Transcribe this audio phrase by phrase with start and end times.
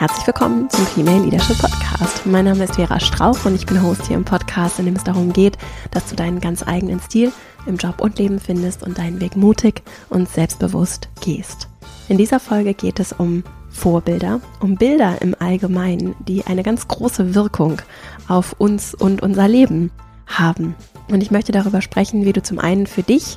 [0.00, 2.24] Herzlich willkommen zum Female Leadership Podcast.
[2.24, 5.04] Mein Name ist Vera Strauch und ich bin Host hier im Podcast, in dem es
[5.04, 5.58] darum geht,
[5.90, 7.30] dass du deinen ganz eigenen Stil
[7.66, 11.68] im Job und Leben findest und deinen Weg mutig und selbstbewusst gehst.
[12.08, 17.34] In dieser Folge geht es um Vorbilder, um Bilder im Allgemeinen, die eine ganz große
[17.34, 17.82] Wirkung
[18.26, 19.90] auf uns und unser Leben
[20.26, 20.76] haben.
[21.10, 23.36] Und ich möchte darüber sprechen, wie du zum einen für dich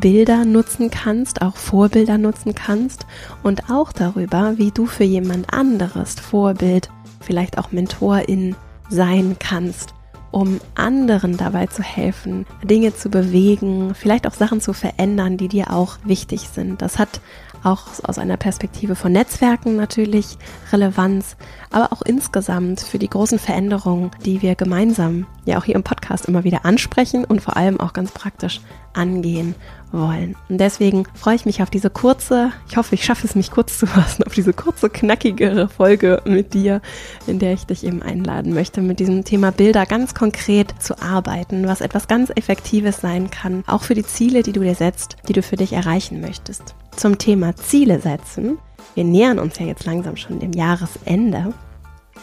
[0.00, 3.06] Bilder nutzen kannst, auch Vorbilder nutzen kannst
[3.42, 8.54] und auch darüber, wie du für jemand anderes Vorbild, vielleicht auch Mentorin
[8.88, 9.94] sein kannst,
[10.30, 15.72] um anderen dabei zu helfen, Dinge zu bewegen, vielleicht auch Sachen zu verändern, die dir
[15.72, 16.82] auch wichtig sind.
[16.82, 17.20] Das hat
[17.64, 20.38] auch aus einer Perspektive von Netzwerken natürlich
[20.70, 21.36] Relevanz,
[21.70, 26.26] aber auch insgesamt für die großen Veränderungen, die wir gemeinsam ja auch hier im Podcast
[26.26, 28.60] immer wieder ansprechen und vor allem auch ganz praktisch
[28.96, 29.54] angehen
[29.92, 30.36] wollen.
[30.48, 33.78] Und deswegen freue ich mich auf diese kurze, ich hoffe, ich schaffe es mich kurz
[33.78, 36.80] zu fassen, auf diese kurze, knackigere Folge mit dir,
[37.26, 41.66] in der ich dich eben einladen möchte, mit diesem Thema Bilder ganz konkret zu arbeiten,
[41.66, 45.32] was etwas ganz Effektives sein kann, auch für die Ziele, die du dir setzt, die
[45.32, 46.74] du für dich erreichen möchtest.
[46.96, 48.58] Zum Thema Ziele setzen,
[48.94, 51.52] wir nähern uns ja jetzt langsam schon dem Jahresende,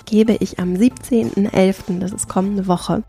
[0.06, 3.04] gebe ich am 17.11., das ist kommende Woche,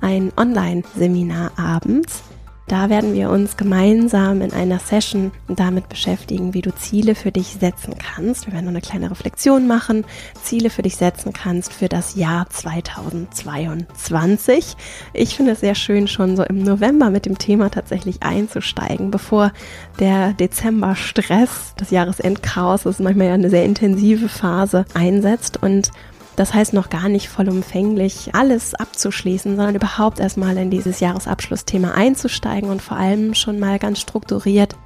[0.00, 2.22] ein Online-Seminar abends
[2.68, 7.56] da werden wir uns gemeinsam in einer Session damit beschäftigen, wie du Ziele für dich
[7.58, 8.44] setzen kannst.
[8.46, 10.04] Wir werden noch eine kleine Reflexion machen,
[10.42, 14.76] Ziele für dich setzen kannst für das Jahr 2022.
[15.14, 19.50] Ich finde es sehr schön, schon so im November mit dem Thema tatsächlich einzusteigen, bevor
[19.98, 25.90] der Dezember-Stress, das Jahresendchaos, das ist manchmal ja eine sehr intensive Phase, einsetzt und
[26.38, 32.70] das heißt noch gar nicht vollumfänglich alles abzuschließen, sondern überhaupt erstmal in dieses Jahresabschlussthema einzusteigen
[32.70, 34.76] und vor allem schon mal ganz strukturiert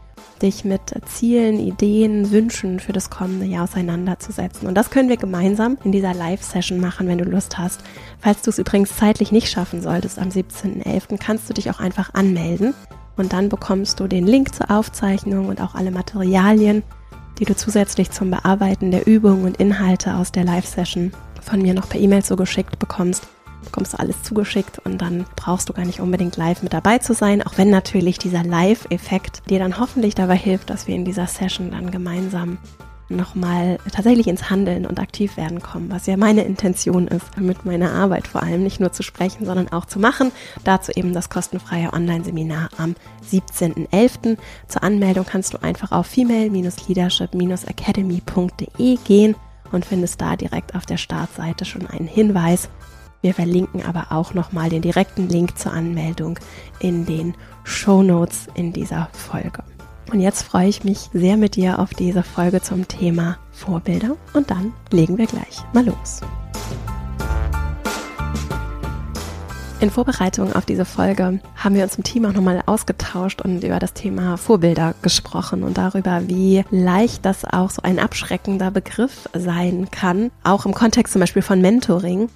[0.41, 4.67] dich mit Zielen, Ideen, Wünschen für das kommende Jahr auseinanderzusetzen.
[4.67, 7.81] Und das können wir gemeinsam in dieser Live-Session machen, wenn du Lust hast.
[8.19, 12.15] Falls du es übrigens zeitlich nicht schaffen solltest am 17.11., kannst du dich auch einfach
[12.15, 12.75] anmelden
[13.17, 16.83] und dann bekommst du den Link zur Aufzeichnung und auch alle Materialien,
[17.39, 21.13] die du zusätzlich zum Bearbeiten der Übungen und Inhalte aus der Live-Session
[21.43, 23.27] von mir noch per E-Mail zugeschickt bekommst,
[23.65, 27.15] bekommst du alles zugeschickt und dann brauchst du gar nicht unbedingt live mit dabei zu
[27.15, 31.27] sein, auch wenn natürlich dieser Live-Effekt dir dann hoffentlich dabei hilft, dass wir in dieser
[31.27, 32.59] Session dann gemeinsam
[33.09, 37.93] nochmal tatsächlich ins Handeln und aktiv werden kommen, was ja meine Intention ist, mit meiner
[37.93, 40.33] Arbeit vor allem nicht nur zu sprechen, sondern auch zu machen.
[40.65, 42.95] Dazu eben das kostenfreie Online-Seminar am
[43.31, 44.39] 17.11.
[44.69, 49.37] Zur Anmeldung kannst du einfach auf female-leadership-academy.de gehen
[49.73, 52.69] und findest da direkt auf der Startseite schon einen Hinweis.
[53.21, 56.39] Wir verlinken aber auch nochmal den direkten Link zur Anmeldung
[56.81, 57.35] in den
[57.65, 59.63] Show Notes in dieser Folge.
[60.13, 64.51] Und jetzt freue ich mich sehr mit dir auf diese Folge zum Thema Vorbilder und
[64.51, 66.21] dann legen wir gleich mal los.
[69.83, 73.81] In Vorbereitung auf diese Folge haben wir uns im Team auch nochmal ausgetauscht und über
[73.81, 79.91] das Thema Vorbilder gesprochen und darüber, wie leicht das auch so ein abschreckender Begriff sein
[79.91, 82.29] kann, auch im Kontext zum Beispiel von Mentoring,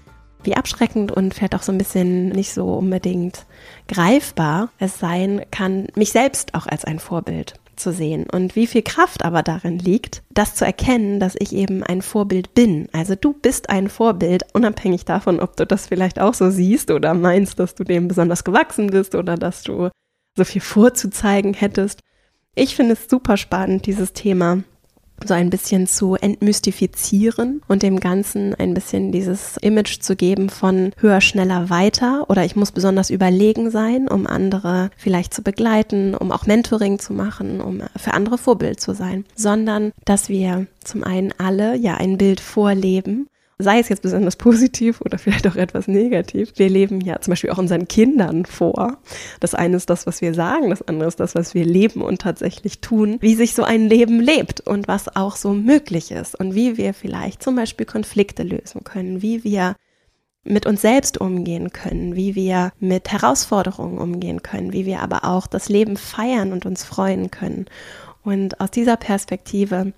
[0.42, 3.46] wie abschreckend und vielleicht auch so ein bisschen nicht so unbedingt
[3.86, 8.82] greifbar es sein kann, mich selbst auch als ein Vorbild zu sehen und wie viel
[8.82, 12.88] Kraft aber darin liegt, das zu erkennen, dass ich eben ein Vorbild bin.
[12.92, 17.14] Also du bist ein Vorbild, unabhängig davon, ob du das vielleicht auch so siehst oder
[17.14, 19.90] meinst, dass du dem besonders gewachsen bist oder dass du
[20.36, 22.00] so viel vorzuzeigen hättest.
[22.54, 24.62] Ich finde es super spannend, dieses Thema
[25.24, 30.92] so ein bisschen zu entmystifizieren und dem Ganzen ein bisschen dieses Image zu geben von
[30.98, 32.26] höher, schneller, weiter.
[32.28, 37.12] Oder ich muss besonders überlegen sein, um andere vielleicht zu begleiten, um auch Mentoring zu
[37.12, 42.18] machen, um für andere Vorbild zu sein, sondern dass wir zum einen alle ja ein
[42.18, 43.28] Bild vorleben
[43.58, 46.52] sei es jetzt besonders positiv oder vielleicht auch etwas negativ.
[46.56, 48.98] Wir leben ja zum Beispiel auch unseren Kindern vor.
[49.40, 52.20] Das eine ist das, was wir sagen, das andere ist das, was wir leben und
[52.20, 56.54] tatsächlich tun, wie sich so ein Leben lebt und was auch so möglich ist und
[56.54, 59.76] wie wir vielleicht zum Beispiel Konflikte lösen können, wie wir
[60.46, 65.46] mit uns selbst umgehen können, wie wir mit Herausforderungen umgehen können, wie wir aber auch
[65.46, 67.66] das Leben feiern und uns freuen können.
[68.26, 69.92] Und aus dieser Perspektive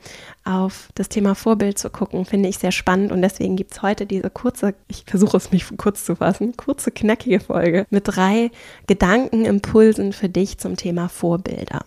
[0.44, 3.10] auf das Thema Vorbild zu gucken, finde ich sehr spannend.
[3.10, 6.90] Und deswegen gibt es heute diese kurze, ich versuche es mich kurz zu fassen, kurze,
[6.90, 8.50] knackige Folge mit drei
[8.86, 11.80] Gedankenimpulsen für dich zum Thema Vorbilder.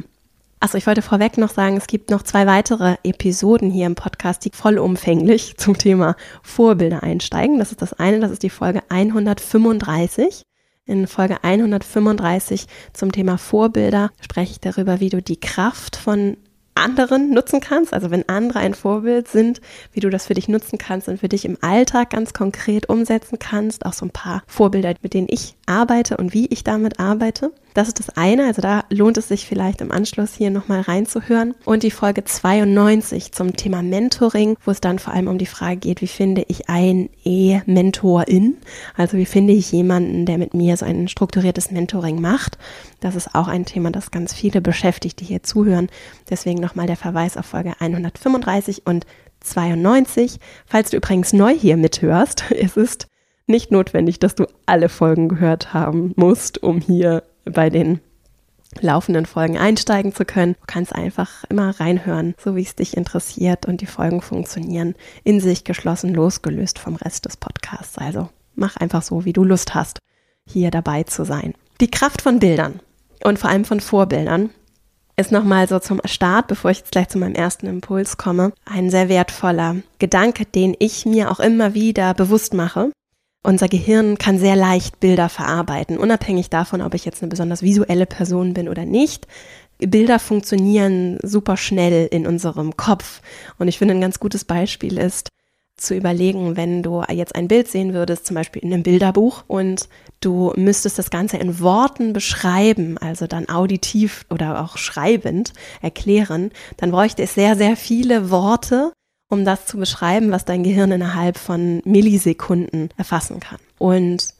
[0.60, 4.44] Achso, ich wollte vorweg noch sagen, es gibt noch zwei weitere Episoden hier im Podcast,
[4.44, 7.60] die vollumfänglich zum Thema Vorbilder einsteigen.
[7.60, 10.42] Das ist das eine, das ist die Folge 135.
[10.88, 16.38] In Folge 135 zum Thema Vorbilder spreche ich darüber, wie du die Kraft von
[16.74, 19.62] anderen nutzen kannst, also wenn andere ein Vorbild sind,
[19.92, 23.38] wie du das für dich nutzen kannst und für dich im Alltag ganz konkret umsetzen
[23.38, 23.86] kannst.
[23.86, 27.52] Auch so ein paar Vorbilder, mit denen ich arbeite und wie ich damit arbeite.
[27.74, 31.56] Das ist das eine, also da lohnt es sich vielleicht im Anschluss hier nochmal reinzuhören.
[31.64, 35.78] Und die Folge 92 zum Thema Mentoring, wo es dann vor allem um die Frage
[35.78, 38.58] geht, wie finde ich ein E-Mentorin?
[38.98, 42.58] Also wie finde ich jemanden, der mit mir so ein strukturiertes Mentoring macht?
[43.00, 45.88] Das ist auch ein Thema, das ganz viele beschäftigt, die hier zuhören.
[46.30, 49.06] Deswegen nochmal der Verweis auf Folge 135 und
[49.42, 50.40] 92.
[50.66, 53.08] Falls du übrigens neu hier mithörst, es ist
[53.52, 58.00] nicht notwendig, dass du alle Folgen gehört haben musst, um hier bei den
[58.80, 60.54] laufenden Folgen einsteigen zu können.
[60.54, 65.40] Du kannst einfach immer reinhören, so wie es dich interessiert und die Folgen funktionieren in
[65.40, 67.98] sich geschlossen, losgelöst vom Rest des Podcasts.
[67.98, 70.00] Also mach einfach so, wie du Lust hast,
[70.48, 71.54] hier dabei zu sein.
[71.82, 72.80] Die Kraft von Bildern
[73.24, 74.52] und vor allem von Vorbildern
[75.18, 78.90] ist nochmal so zum Start, bevor ich jetzt gleich zu meinem ersten Impuls komme, ein
[78.90, 82.92] sehr wertvoller Gedanke, den ich mir auch immer wieder bewusst mache
[83.44, 88.06] unser Gehirn kann sehr leicht Bilder verarbeiten, unabhängig davon, ob ich jetzt eine besonders visuelle
[88.06, 89.28] Person bin oder nicht.
[89.80, 93.22] Bilder funktionieren super schnell in unserem Kopf.
[93.58, 95.30] Und ich finde, ein ganz gutes Beispiel ist,
[95.82, 99.90] zu überlegen, wenn du jetzt ein Bild sehen würdest, zum Beispiel in einem Bilderbuch, und
[100.20, 106.92] du müsstest das Ganze in Worten beschreiben, also dann auditiv oder auch schreibend erklären, dann
[106.92, 108.94] bräuchte es sehr, sehr viele Worte,
[109.32, 113.60] um das zu beschreiben, was dein Gehirn innerhalb von Millisekunden erfassen kann.
[113.80, 114.36] Und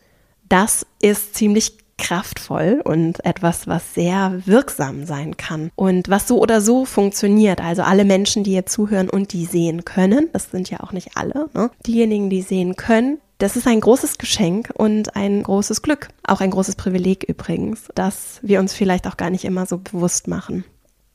[0.50, 6.60] das ist ziemlich kraftvoll und etwas, was sehr wirksam sein kann und was so oder
[6.60, 7.62] so funktioniert.
[7.62, 11.16] Also alle Menschen, die hier zuhören und die sehen können, das sind ja auch nicht
[11.16, 11.70] alle, ne?
[11.88, 16.52] diejenigen, die sehen können, das ist ein großes Geschenk und ein großes Glück, auch ein
[16.52, 20.66] großes Privileg übrigens, das wir uns vielleicht auch gar nicht immer so bewusst machen.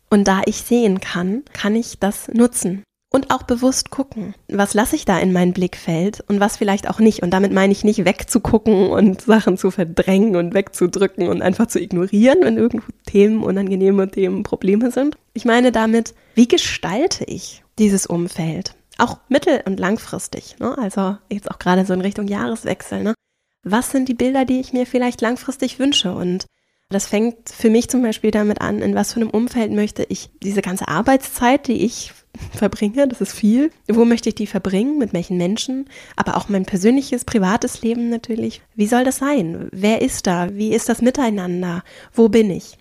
[0.09, 2.85] Und da ich sehen kann, kann ich das nutzen
[3.17, 7.01] und auch bewusst gucken, was lasse ich da in mein Blickfeld und was vielleicht auch
[7.01, 7.23] nicht.
[7.23, 11.81] Und damit meine ich nicht wegzugucken und Sachen zu verdrängen und wegzudrücken und einfach zu
[11.81, 15.17] ignorieren, wenn irgendwo Themen, unangenehme Themen, Probleme sind.
[15.33, 18.75] Ich meine damit, wie gestalte ich dieses Umfeld?
[18.99, 20.57] Auch mittel- und langfristig.
[20.59, 20.77] Ne?
[20.77, 23.03] Also jetzt auch gerade so in Richtung Jahreswechsel.
[23.03, 23.15] Ne?
[23.63, 26.15] Was sind die Bilder, die ich mir vielleicht langfristig wünsche?
[26.15, 26.45] Und
[26.89, 30.31] das fängt für mich zum Beispiel damit an, in was für einem Umfeld möchte ich
[30.43, 32.13] diese ganze Arbeitszeit, die ich
[32.55, 33.71] verbringe, das ist viel.
[33.89, 34.99] Wo möchte ich die verbringen?
[34.99, 35.89] Mit welchen Menschen?
[36.15, 38.63] Aber auch mein persönliches, privates Leben natürlich.
[38.75, 39.69] Wie soll das sein?
[39.73, 40.55] Wer ist da?
[40.55, 41.83] Wie ist das Miteinander?
[42.13, 42.79] Wo bin ich?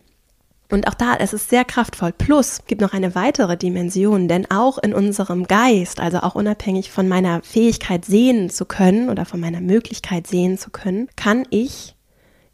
[0.72, 2.12] Und auch da, es ist sehr kraftvoll.
[2.12, 7.07] Plus gibt noch eine weitere Dimension, denn auch in unserem Geist, also auch unabhängig von
[7.07, 11.94] meiner Fähigkeit sehen zu können oder von meiner Möglichkeit sehen zu können, kann ich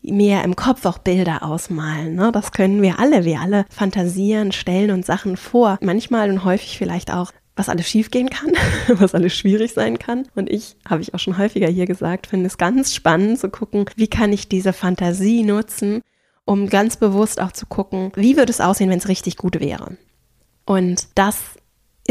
[0.03, 2.15] mir im Kopf auch Bilder ausmalen.
[2.15, 2.31] Ne?
[2.31, 3.25] Das können wir alle.
[3.25, 5.77] Wir alle fantasieren, stellen uns Sachen vor.
[5.81, 8.51] Manchmal und häufig vielleicht auch was alles schiefgehen kann,
[8.88, 10.27] was alles schwierig sein kann.
[10.36, 13.86] Und ich, habe ich auch schon häufiger hier gesagt, finde es ganz spannend zu gucken,
[13.95, 16.01] wie kann ich diese Fantasie nutzen,
[16.45, 19.98] um ganz bewusst auch zu gucken, wie würde es aussehen, wenn es richtig gut wäre.
[20.65, 21.38] Und das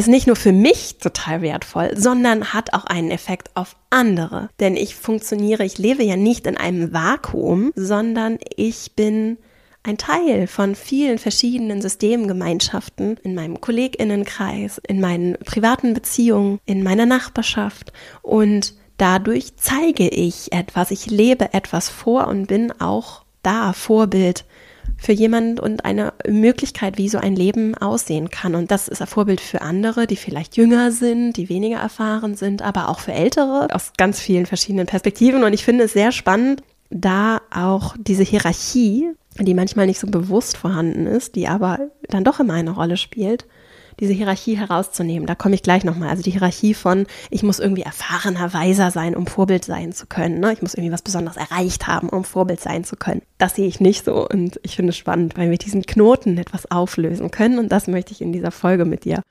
[0.01, 4.49] ist nicht nur für mich total wertvoll, sondern hat auch einen Effekt auf andere.
[4.59, 9.37] Denn ich funktioniere, ich lebe ja nicht in einem Vakuum, sondern ich bin
[9.83, 17.05] ein Teil von vielen verschiedenen Systemgemeinschaften in meinem Kolleginnenkreis, in meinen privaten Beziehungen, in meiner
[17.05, 17.93] Nachbarschaft
[18.23, 24.47] und dadurch zeige ich etwas, ich lebe etwas vor und bin auch da Vorbild
[25.01, 28.55] für jemand und eine Möglichkeit, wie so ein Leben aussehen kann.
[28.55, 32.61] Und das ist ein Vorbild für andere, die vielleicht jünger sind, die weniger erfahren sind,
[32.61, 35.43] aber auch für Ältere aus ganz vielen verschiedenen Perspektiven.
[35.43, 40.59] Und ich finde es sehr spannend, da auch diese Hierarchie, die manchmal nicht so bewusst
[40.59, 41.79] vorhanden ist, die aber
[42.09, 43.47] dann doch immer eine Rolle spielt,
[44.01, 45.27] diese Hierarchie herauszunehmen.
[45.27, 46.09] Da komme ich gleich nochmal.
[46.09, 50.41] Also die Hierarchie von, ich muss irgendwie erfahrener, weiser sein, um Vorbild sein zu können.
[50.41, 50.53] Ne?
[50.53, 53.23] Ich muss irgendwie was Besonderes erreicht haben, um Vorbild sein zu können.
[53.39, 56.71] Das sehe ich nicht so und ich finde es spannend, weil wir diesen Knoten etwas
[56.71, 59.23] auflösen können und das möchte ich in dieser Folge mit dir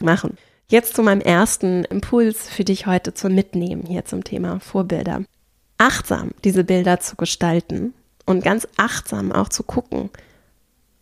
[0.00, 0.36] machen.
[0.68, 5.22] Jetzt zu meinem ersten Impuls für dich heute zum Mitnehmen hier zum Thema Vorbilder.
[5.78, 7.94] Achtsam diese Bilder zu gestalten
[8.24, 10.10] und ganz achtsam auch zu gucken,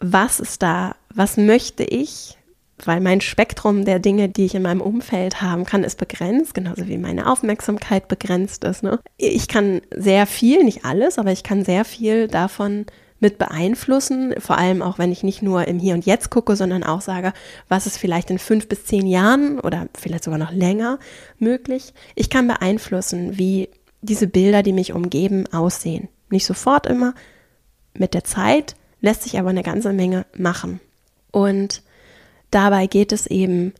[0.00, 2.36] was ist da, was möchte ich,
[2.86, 6.88] weil mein Spektrum der Dinge, die ich in meinem Umfeld haben kann, ist begrenzt, genauso
[6.88, 8.82] wie meine Aufmerksamkeit begrenzt ist.
[8.82, 8.98] Ne?
[9.16, 12.86] Ich kann sehr viel, nicht alles, aber ich kann sehr viel davon
[13.20, 16.84] mit beeinflussen, vor allem auch wenn ich nicht nur im Hier und Jetzt gucke, sondern
[16.84, 17.32] auch sage,
[17.68, 20.98] was ist vielleicht in fünf bis zehn Jahren oder vielleicht sogar noch länger
[21.38, 21.94] möglich.
[22.14, 23.70] Ich kann beeinflussen, wie
[24.02, 26.08] diese Bilder, die mich umgeben, aussehen.
[26.28, 27.14] Nicht sofort immer,
[27.94, 30.80] mit der Zeit lässt sich aber eine ganze Menge machen.
[31.30, 31.82] Und
[32.54, 33.72] dabei geht es eben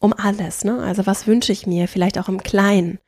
[0.00, 0.64] um alles.
[0.64, 0.78] Ne?
[0.80, 2.98] Also was wünsche ich mir, vielleicht auch im Kleinen.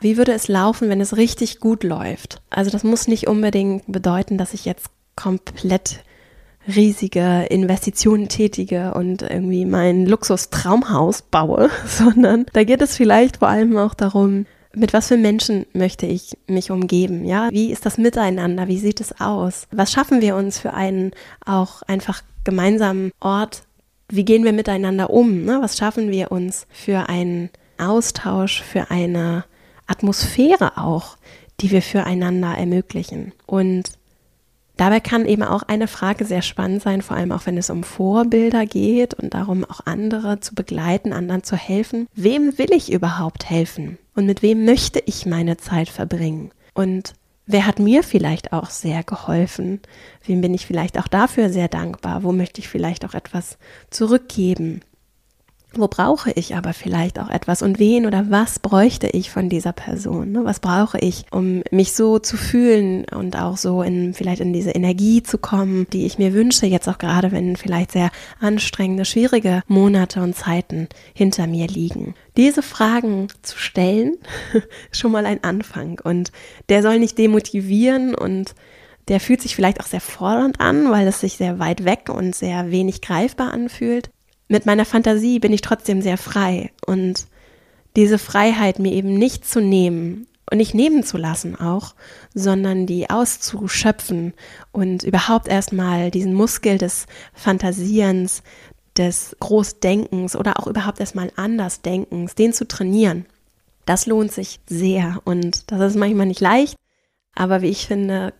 [0.00, 2.40] Wie würde es laufen, wenn es richtig gut läuft?
[2.48, 6.02] Also das muss nicht unbedingt bedeuten, dass ich jetzt komplett
[6.66, 13.76] riesige Investitionen tätige und irgendwie mein Luxustraumhaus baue, sondern da geht es vielleicht vor allem
[13.76, 17.24] auch darum, mit was für Menschen möchte ich mich umgeben?
[17.24, 18.68] Ja, wie ist das Miteinander?
[18.68, 19.66] Wie sieht es aus?
[19.72, 21.10] Was schaffen wir uns für einen
[21.44, 23.64] auch einfach gemeinsamen Ort?
[24.10, 25.44] Wie gehen wir miteinander um?
[25.44, 25.58] Ne?
[25.62, 29.44] Was schaffen wir uns für einen Austausch, für eine
[29.86, 31.16] Atmosphäre auch,
[31.60, 33.32] die wir füreinander ermöglichen?
[33.46, 33.92] Und
[34.80, 37.82] Dabei kann eben auch eine Frage sehr spannend sein, vor allem auch wenn es um
[37.84, 42.06] Vorbilder geht und darum, auch andere zu begleiten, anderen zu helfen.
[42.14, 43.98] Wem will ich überhaupt helfen?
[44.14, 46.50] Und mit wem möchte ich meine Zeit verbringen?
[46.72, 47.12] Und
[47.52, 49.80] wer hat mir vielleicht auch sehr geholfen?
[50.24, 52.22] Wem bin ich vielleicht auch dafür sehr dankbar?
[52.22, 53.58] Wo möchte ich vielleicht auch etwas
[53.90, 54.82] zurückgeben?
[55.72, 59.72] Wo brauche ich aber vielleicht auch etwas und wen oder was bräuchte ich von dieser
[59.72, 60.32] Person?
[60.32, 60.44] Ne?
[60.44, 64.70] Was brauche ich, um mich so zu fühlen und auch so in vielleicht in diese
[64.70, 68.10] Energie zu kommen, die ich mir wünsche, jetzt auch gerade wenn vielleicht sehr
[68.40, 72.14] anstrengende, schwierige Monate und Zeiten hinter mir liegen.
[72.36, 74.16] Diese Fragen zu stellen,
[74.90, 76.32] schon mal ein Anfang und
[76.68, 78.56] der soll nicht demotivieren und
[79.06, 82.34] der fühlt sich vielleicht auch sehr fordernd an, weil es sich sehr weit weg und
[82.34, 84.10] sehr wenig greifbar anfühlt
[84.50, 87.26] mit meiner Fantasie bin ich trotzdem sehr frei und
[87.94, 91.94] diese Freiheit mir eben nicht zu nehmen und nicht nehmen zu lassen auch,
[92.34, 94.34] sondern die auszuschöpfen
[94.72, 98.42] und überhaupt erstmal diesen Muskel des Fantasierens,
[98.96, 103.26] des Großdenkens oder auch überhaupt erstmal Andersdenkens, den zu trainieren.
[103.86, 106.74] Das lohnt sich sehr und das ist manchmal nicht leicht,
[107.36, 108.34] aber wie ich finde,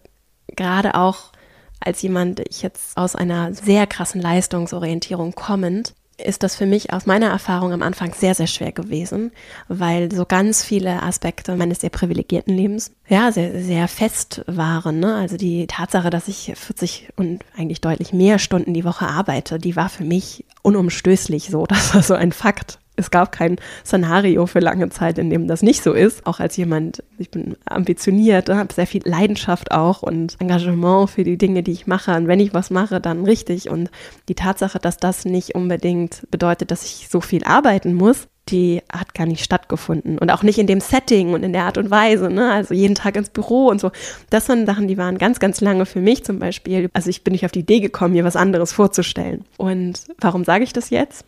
[0.56, 1.30] gerade auch
[1.78, 7.06] als jemand, ich jetzt aus einer sehr krassen Leistungsorientierung kommend, ist das für mich aus
[7.06, 9.32] meiner Erfahrung am Anfang sehr, sehr schwer gewesen,
[9.68, 15.00] weil so ganz viele Aspekte meines sehr privilegierten Lebens ja sehr, sehr fest waren.
[15.00, 15.14] Ne?
[15.14, 19.76] Also die Tatsache, dass ich 40 und eigentlich deutlich mehr Stunden die Woche arbeite, die
[19.76, 21.66] war für mich unumstößlich so.
[21.66, 25.62] Das war so ein Fakt es gab kein Szenario für lange Zeit, in dem das
[25.62, 26.26] nicht so ist.
[26.26, 31.38] Auch als jemand, ich bin ambitioniert, habe sehr viel Leidenschaft auch und Engagement für die
[31.38, 32.14] Dinge, die ich mache.
[32.14, 33.68] Und wenn ich was mache, dann richtig.
[33.68, 33.90] Und
[34.28, 39.14] die Tatsache, dass das nicht unbedingt bedeutet, dass ich so viel arbeiten muss, die hat
[39.14, 40.18] gar nicht stattgefunden.
[40.18, 42.50] Und auch nicht in dem Setting und in der Art und Weise, ne?
[42.52, 43.90] Also jeden Tag ins Büro und so.
[44.30, 46.90] Das sind Sachen, die waren ganz, ganz lange für mich zum Beispiel.
[46.92, 49.44] Also ich bin nicht auf die Idee gekommen, mir was anderes vorzustellen.
[49.56, 51.24] Und warum sage ich das jetzt?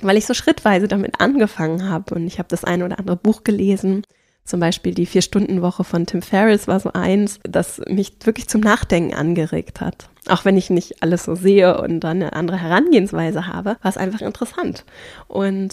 [0.00, 2.14] Weil ich so schrittweise damit angefangen habe.
[2.14, 4.02] Und ich habe das eine oder andere Buch gelesen.
[4.44, 9.14] Zum Beispiel die Vier-Stunden-Woche von Tim Ferriss war so eins, das mich wirklich zum Nachdenken
[9.14, 10.08] angeregt hat.
[10.28, 13.96] Auch wenn ich nicht alles so sehe und dann eine andere Herangehensweise habe, war es
[13.96, 14.84] einfach interessant.
[15.28, 15.72] Und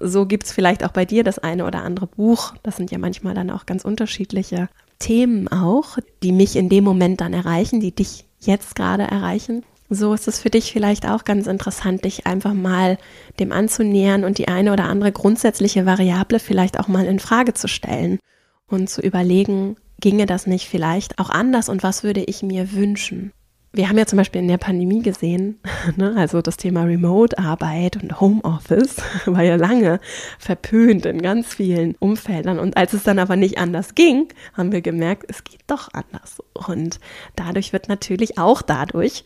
[0.00, 2.54] so gibt es vielleicht auch bei dir das eine oder andere Buch.
[2.62, 7.20] Das sind ja manchmal dann auch ganz unterschiedliche Themen auch, die mich in dem Moment
[7.20, 9.64] dann erreichen, die dich jetzt gerade erreichen.
[9.90, 12.98] So ist es für dich vielleicht auch ganz interessant, dich einfach mal
[13.40, 17.68] dem anzunähern und die eine oder andere grundsätzliche Variable vielleicht auch mal in Frage zu
[17.68, 18.18] stellen
[18.66, 23.32] und zu überlegen, ginge das nicht vielleicht auch anders und was würde ich mir wünschen?
[23.72, 25.58] Wir haben ja zum Beispiel in der Pandemie gesehen,
[25.96, 30.00] ne, also das Thema Remote-Arbeit und Homeoffice war ja lange
[30.38, 32.58] verpönt in ganz vielen Umfeldern.
[32.58, 36.42] Und als es dann aber nicht anders ging, haben wir gemerkt, es geht doch anders.
[36.54, 36.98] Und
[37.36, 39.24] dadurch wird natürlich auch dadurch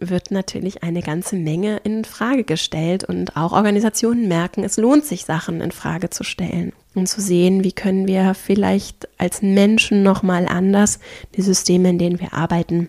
[0.00, 5.24] wird natürlich eine ganze Menge in Frage gestellt und auch Organisationen merken, es lohnt sich
[5.24, 10.22] Sachen in Frage zu stellen und zu sehen, wie können wir vielleicht als Menschen noch
[10.22, 10.98] mal anders
[11.36, 12.88] die Systeme, in denen wir arbeiten,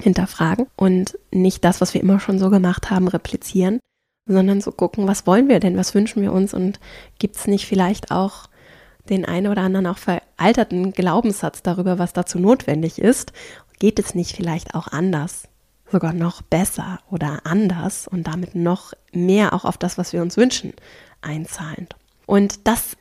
[0.00, 3.80] hinterfragen und nicht das, was wir immer schon so gemacht haben, replizieren,
[4.26, 6.78] sondern so gucken, was wollen wir denn, was wünschen wir uns und
[7.18, 8.48] gibt es nicht vielleicht auch
[9.08, 13.32] den einen oder anderen auch veralterten Glaubenssatz darüber, was dazu notwendig ist?
[13.78, 15.48] Geht es nicht vielleicht auch anders?
[15.90, 20.36] Sogar noch besser oder anders und damit noch mehr auch auf das, was wir uns
[20.36, 20.72] wünschen,
[21.22, 21.96] einzahlend.
[22.26, 22.96] Und das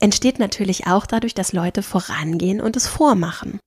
[0.00, 3.58] entsteht natürlich auch dadurch, dass Leute vorangehen und es vormachen.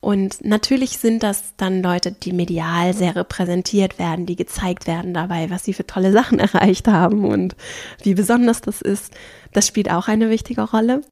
[0.00, 5.50] Und natürlich sind das dann Leute, die medial sehr repräsentiert werden, die gezeigt werden dabei,
[5.50, 7.56] was sie für tolle Sachen erreicht haben und
[8.02, 9.12] wie besonders das ist.
[9.52, 11.02] Das spielt auch eine wichtige Rolle.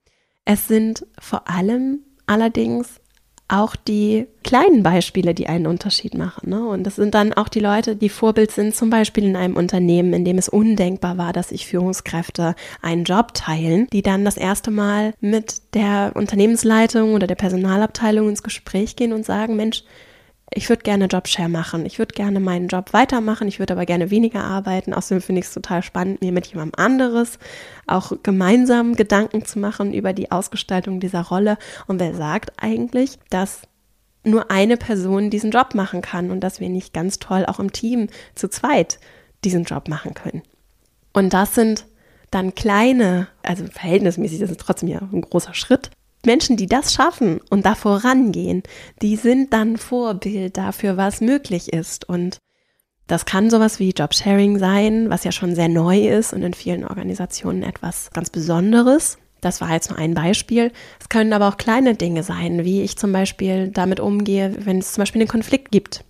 [0.44, 3.00] Es sind vor allem allerdings
[3.48, 6.50] auch die kleinen Beispiele, die einen Unterschied machen.
[6.50, 6.66] Ne?
[6.66, 10.12] Und das sind dann auch die Leute, die Vorbild sind, zum Beispiel in einem Unternehmen,
[10.12, 14.70] in dem es undenkbar war, dass sich Führungskräfte einen Job teilen, die dann das erste
[14.70, 19.84] Mal mit der Unternehmensleitung oder der Personalabteilung ins Gespräch gehen und sagen, Mensch,
[20.54, 21.86] ich würde gerne Jobshare machen.
[21.86, 23.48] Ich würde gerne meinen Job weitermachen.
[23.48, 24.94] Ich würde aber gerne weniger arbeiten.
[24.94, 27.38] Außerdem finde ich es total spannend, mir mit jemandem anderes
[27.86, 31.58] auch gemeinsam Gedanken zu machen über die Ausgestaltung dieser Rolle.
[31.88, 33.62] Und wer sagt eigentlich, dass
[34.22, 37.72] nur eine Person diesen Job machen kann und dass wir nicht ganz toll auch im
[37.72, 39.00] Team zu zweit
[39.44, 40.42] diesen Job machen können?
[41.12, 41.86] Und das sind
[42.30, 45.90] dann kleine, also verhältnismäßig, das ist trotzdem ja ein großer Schritt,
[46.26, 48.62] Menschen, die das schaffen und da vorangehen,
[49.02, 52.08] die sind dann Vorbild dafür, was möglich ist.
[52.08, 52.38] Und
[53.06, 56.84] das kann sowas wie Jobsharing sein, was ja schon sehr neu ist und in vielen
[56.84, 59.18] Organisationen etwas ganz Besonderes.
[59.40, 60.72] Das war jetzt nur ein Beispiel.
[60.98, 64.92] Es können aber auch kleine Dinge sein, wie ich zum Beispiel damit umgehe, wenn es
[64.92, 66.04] zum Beispiel einen Konflikt gibt.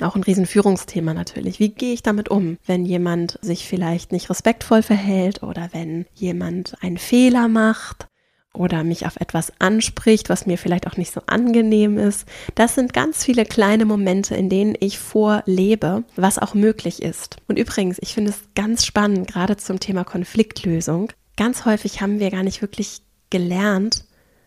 [0.00, 1.58] Auch ein Riesenführungsthema natürlich.
[1.58, 6.76] Wie gehe ich damit um, wenn jemand sich vielleicht nicht respektvoll verhält oder wenn jemand
[6.80, 8.08] einen Fehler macht
[8.54, 12.26] oder mich auf etwas anspricht, was mir vielleicht auch nicht so angenehm ist.
[12.54, 17.36] Das sind ganz viele kleine Momente, in denen ich vorlebe, was auch möglich ist.
[17.48, 21.12] Und übrigens, ich finde es ganz spannend, gerade zum Thema Konfliktlösung.
[21.36, 24.04] Ganz häufig haben wir gar nicht wirklich gelernt,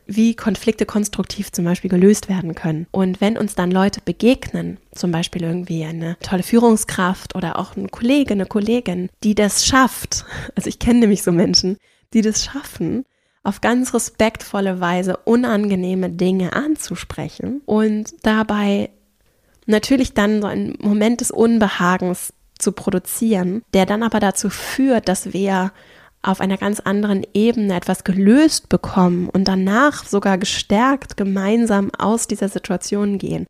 [0.07, 2.85] wie Konflikte konstruktiv zum Beispiel gelöst werden können.
[2.91, 7.89] Und wenn uns dann Leute begegnen, zum Beispiel irgendwie eine tolle Führungskraft oder auch ein
[7.89, 11.77] Kollege, eine Kollegin, die das schafft, also ich kenne nämlich so Menschen,
[12.13, 13.03] die das schaffen,
[13.45, 18.89] auf ganz respektvolle Weise unangenehme Dinge anzusprechen und dabei
[19.65, 25.33] natürlich dann so einen Moment des Unbehagens zu produzieren, der dann aber dazu führt, dass
[25.33, 25.71] wir
[26.21, 32.49] auf einer ganz anderen Ebene etwas gelöst bekommen und danach sogar gestärkt gemeinsam aus dieser
[32.49, 33.45] Situation gehen.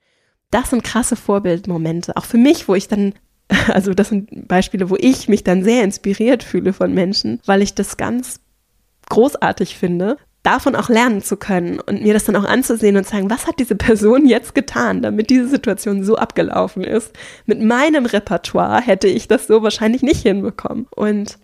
[0.52, 3.14] Das sind krasse Vorbildmomente, auch für mich, wo ich dann
[3.68, 7.76] also das sind Beispiele, wo ich mich dann sehr inspiriert fühle von Menschen, weil ich
[7.76, 8.40] das ganz
[9.10, 13.30] großartig finde, davon auch lernen zu können und mir das dann auch anzusehen und sagen,
[13.30, 17.14] was hat diese Person jetzt getan, damit diese Situation so abgelaufen ist.
[17.46, 20.88] Mit meinem Repertoire hätte ich das so wahrscheinlich nicht hinbekommen.
[20.96, 21.40] Und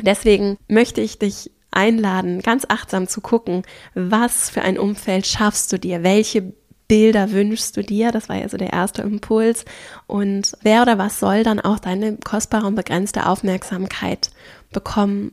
[0.00, 3.62] deswegen möchte ich dich einladen, ganz achtsam zu gucken,
[3.94, 6.52] was für ein Umfeld schaffst du dir, welche
[6.88, 8.12] Bilder wünschst du dir?
[8.12, 9.64] Das war ja so der erste Impuls.
[10.06, 14.30] Und wer oder was soll dann auch deine kostbare und begrenzte Aufmerksamkeit
[14.74, 15.32] bekommen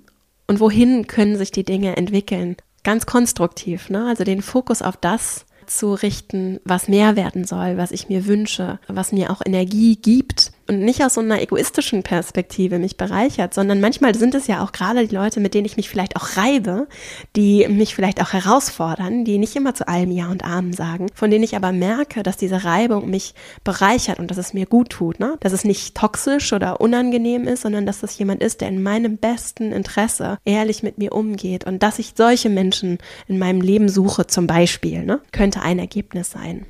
[0.50, 2.58] und wohin können sich die Dinge entwickeln.
[2.84, 4.08] Ganz konstruktiv, ne?
[4.08, 8.80] Also den Fokus auf das zu richten, was mehr werden soll, was ich mir wünsche,
[8.88, 13.82] was mir auch Energie gibt und nicht aus so einer egoistischen Perspektive mich bereichert, sondern
[13.82, 16.88] manchmal sind es ja auch gerade die Leute, mit denen ich mich vielleicht auch reibe,
[17.36, 21.32] die mich vielleicht auch herausfordern, die nicht immer zu allem Ja und Amen sagen, von
[21.32, 25.20] denen ich aber merke, dass diese Reibung mich bereichert und dass es mir gut tut,
[25.20, 25.38] ne?
[25.40, 29.18] dass es nicht toxisch oder unangenehm ist, sondern dass das jemand ist, der in meinem
[29.18, 34.28] besten Interesse ehrlich mit mir umgeht und dass ich solche Menschen in meinem Leben suche,
[34.28, 35.20] zum Beispiel, ne?
[35.32, 36.68] könnte ein Ergebnis sein.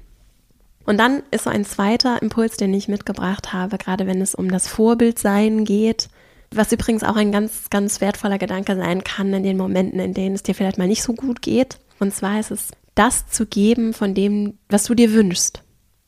[0.89, 4.49] Und dann ist so ein zweiter Impuls, den ich mitgebracht habe, gerade wenn es um
[4.49, 6.09] das Vorbildsein geht,
[6.49, 10.33] was übrigens auch ein ganz, ganz wertvoller Gedanke sein kann in den Momenten, in denen
[10.33, 11.77] es dir vielleicht mal nicht so gut geht.
[11.99, 15.61] Und zwar ist es, das zu geben von dem, was du dir wünschst.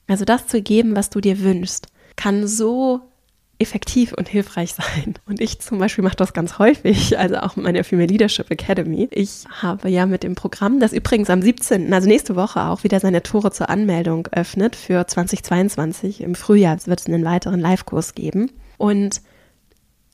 [0.08, 3.02] Also das zu geben, was du dir wünschst, kann so
[3.62, 5.14] effektiv und hilfreich sein.
[5.28, 9.08] Und ich zum Beispiel mache das ganz häufig, also auch mit meiner Female Leadership Academy.
[9.12, 13.00] Ich habe ja mit dem Programm, das übrigens am 17., also nächste Woche auch wieder
[13.00, 16.22] seine Tore zur Anmeldung öffnet für 2022.
[16.22, 18.52] Im Frühjahr wird es einen weiteren Live-Kurs geben.
[18.78, 19.22] Und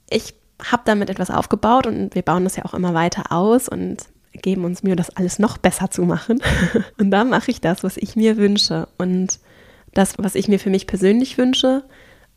[0.09, 0.33] ich
[0.63, 4.65] habe damit etwas aufgebaut und wir bauen das ja auch immer weiter aus und geben
[4.65, 6.41] uns Mühe, das alles noch besser zu machen.
[6.99, 8.87] Und da mache ich das, was ich mir wünsche.
[8.99, 9.39] Und
[9.95, 11.83] das, was ich mir für mich persönlich wünsche,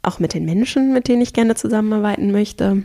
[0.03, 2.85] auch mit den Menschen, mit denen ich gerne zusammenarbeiten möchte,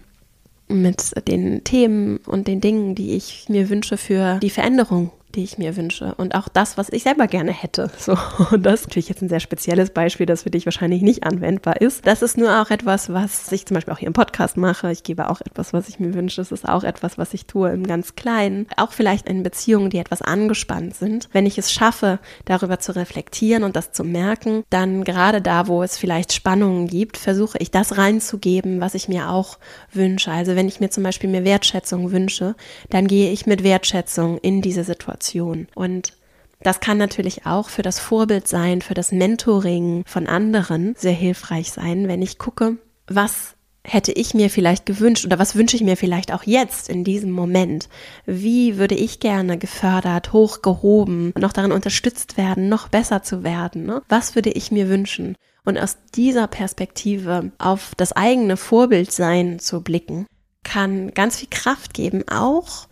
[0.68, 5.58] mit den Themen und den Dingen, die ich mir wünsche für die Veränderung die ich
[5.58, 7.92] mir wünsche und auch das, was ich selber gerne hätte.
[8.06, 8.16] So,
[8.52, 11.82] und das ist natürlich jetzt ein sehr spezielles Beispiel, das für dich wahrscheinlich nicht anwendbar
[11.82, 12.06] ist.
[12.06, 14.92] Das ist nur auch etwas, was ich zum Beispiel auch hier im Podcast mache.
[14.92, 16.40] Ich gebe auch etwas, was ich mir wünsche.
[16.40, 18.68] Es ist auch etwas, was ich tue im ganz Kleinen.
[18.78, 21.30] Auch vielleicht in Beziehungen, die etwas angespannt sind.
[21.32, 25.82] Wenn ich es schaffe, darüber zu reflektieren und das zu merken, dann gerade da, wo
[25.82, 29.58] es vielleicht Spannungen gibt, versuche ich das reinzugeben, was ich mir auch
[29.92, 30.30] wünsche.
[30.30, 32.56] Also wenn ich mir zum Beispiel mehr Wertschätzung wünsche,
[32.92, 35.68] dann gehe ich mit Wertschätzung in diese Situation Situation.
[35.76, 36.14] Und
[36.62, 41.72] das kann natürlich auch für das Vorbild sein, für das Mentoring von anderen sehr hilfreich
[41.72, 45.96] sein, wenn ich gucke, was hätte ich mir vielleicht gewünscht oder was wünsche ich mir
[45.96, 47.88] vielleicht auch jetzt in diesem Moment?
[48.26, 53.86] Wie würde ich gerne gefördert, hochgehoben, noch darin unterstützt werden, noch besser zu werden?
[53.86, 54.02] Ne?
[54.10, 55.36] Was würde ich mir wünschen?
[55.66, 60.26] Und aus dieser Perspektive auf das eigene Vorbildsein zu blicken,
[60.64, 62.88] kann ganz viel Kraft geben, auch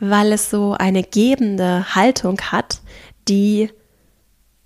[0.00, 2.80] weil es so eine gebende Haltung hat,
[3.28, 3.70] die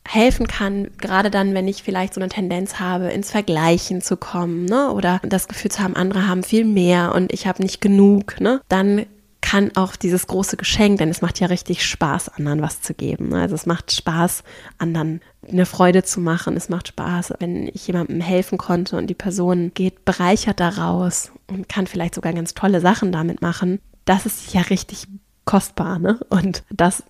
[0.07, 4.67] helfen kann, gerade dann, wenn ich vielleicht so eine Tendenz habe, ins Vergleichen zu kommen,
[4.67, 4.91] ne?
[4.93, 8.61] Oder das Gefühl zu haben, andere haben viel mehr und ich habe nicht genug, ne?
[8.69, 9.07] Dann
[9.41, 13.29] kann auch dieses große Geschenk, denn es macht ja richtig Spaß, anderen was zu geben.
[13.29, 13.43] Ne?
[13.43, 14.43] Also es macht Spaß,
[14.79, 16.57] anderen eine Freude zu machen.
[16.57, 21.69] Es macht Spaß, wenn ich jemandem helfen konnte und die Person geht bereichert daraus und
[21.69, 23.81] kann vielleicht sogar ganz tolle Sachen damit machen.
[24.07, 25.09] Das ist ja richtig
[25.45, 26.19] kostbar, ne?
[26.31, 27.03] Und das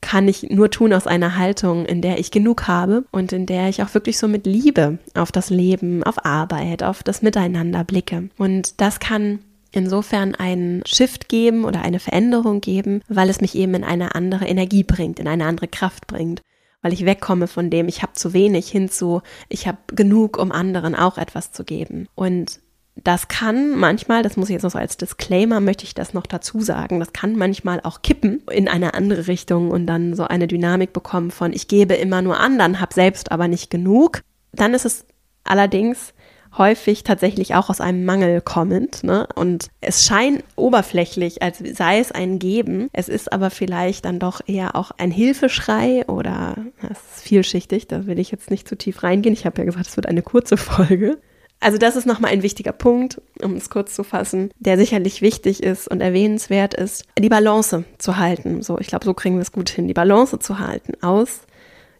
[0.00, 3.68] kann ich nur tun aus einer Haltung, in der ich genug habe und in der
[3.68, 8.28] ich auch wirklich so mit Liebe auf das Leben, auf Arbeit, auf das Miteinander blicke.
[8.38, 9.40] Und das kann
[9.72, 14.46] insofern einen Shift geben oder eine Veränderung geben, weil es mich eben in eine andere
[14.46, 16.42] Energie bringt, in eine andere Kraft bringt.
[16.80, 20.94] Weil ich wegkomme von dem, ich habe zu wenig hinzu, ich habe genug, um anderen
[20.94, 22.06] auch etwas zu geben.
[22.14, 22.60] Und
[23.04, 26.26] das kann manchmal, das muss ich jetzt noch so als Disclaimer, möchte ich das noch
[26.26, 30.46] dazu sagen, das kann manchmal auch kippen in eine andere Richtung und dann so eine
[30.46, 34.22] Dynamik bekommen von, ich gebe immer nur anderen, habe selbst aber nicht genug.
[34.52, 35.06] Dann ist es
[35.44, 36.14] allerdings
[36.56, 39.04] häufig tatsächlich auch aus einem Mangel kommend.
[39.04, 39.28] Ne?
[39.34, 42.88] Und es scheint oberflächlich, als sei es ein Geben.
[42.92, 48.06] Es ist aber vielleicht dann doch eher auch ein Hilfeschrei oder das ist vielschichtig, da
[48.06, 49.34] will ich jetzt nicht zu tief reingehen.
[49.34, 51.18] Ich habe ja gesagt, es wird eine kurze Folge.
[51.60, 55.62] Also das ist nochmal ein wichtiger Punkt, um es kurz zu fassen, der sicherlich wichtig
[55.62, 58.62] ist und erwähnenswert ist, die Balance zu halten.
[58.62, 61.40] So, ich glaube, so kriegen wir es gut hin, die Balance zu halten aus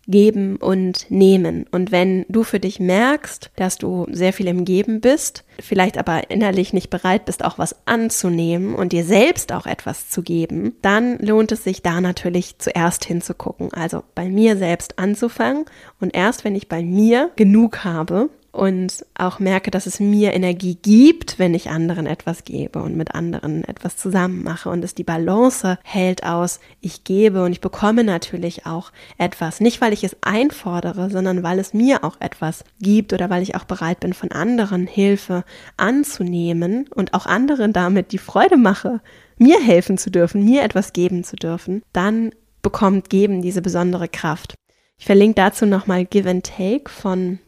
[0.08, 1.66] Geben und Nehmen.
[1.70, 6.30] Und wenn du für dich merkst, dass du sehr viel im Geben bist, vielleicht aber
[6.30, 11.18] innerlich nicht bereit bist, auch was anzunehmen und dir selbst auch etwas zu geben, dann
[11.18, 13.72] lohnt es sich da natürlich zuerst hinzugucken.
[13.74, 15.66] Also bei mir selbst anzufangen
[16.00, 20.76] und erst wenn ich bei mir genug habe, und auch merke, dass es mir Energie
[20.80, 25.04] gibt, wenn ich anderen etwas gebe und mit anderen etwas zusammen mache und es die
[25.04, 30.16] Balance hält aus, ich gebe und ich bekomme natürlich auch etwas, nicht weil ich es
[30.22, 34.32] einfordere, sondern weil es mir auch etwas gibt oder weil ich auch bereit bin, von
[34.32, 35.44] anderen Hilfe
[35.76, 39.00] anzunehmen und auch anderen damit die Freude mache,
[39.36, 42.32] mir helfen zu dürfen, mir etwas geben zu dürfen, dann
[42.62, 44.54] bekommt Geben diese besondere Kraft.
[44.98, 47.38] Ich verlinke dazu nochmal Give and Take von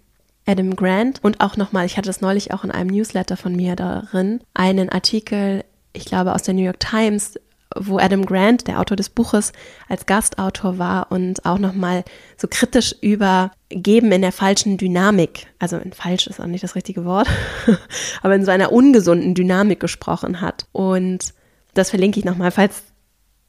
[0.46, 3.76] Adam Grant und auch nochmal, ich hatte das neulich auch in einem Newsletter von mir
[3.76, 7.38] darin, einen Artikel, ich glaube aus der New York Times,
[7.76, 9.52] wo Adam Grant, der Autor des Buches,
[9.88, 12.04] als Gastautor war und auch nochmal
[12.36, 16.74] so kritisch über Geben in der falschen Dynamik, also in falsch ist auch nicht das
[16.74, 17.28] richtige Wort,
[18.22, 20.66] aber in so einer ungesunden Dynamik gesprochen hat.
[20.72, 21.32] Und
[21.74, 22.82] das verlinke ich nochmal, falls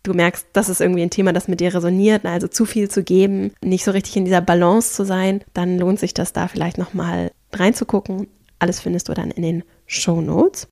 [0.04, 3.04] du merkst, das ist irgendwie ein Thema, das mit dir resoniert, also zu viel zu
[3.04, 6.78] geben, nicht so richtig in dieser Balance zu sein, dann lohnt sich das da vielleicht
[6.78, 8.28] nochmal reinzugucken.
[8.60, 10.68] Alles findest du dann in den Show Notes.